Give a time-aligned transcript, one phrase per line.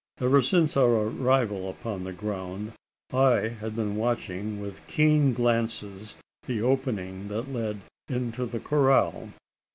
[0.19, 2.73] Ever since our arrival upon the ground,
[3.13, 6.15] I had been watching with keen glances
[6.47, 9.31] the opening that led into the corral.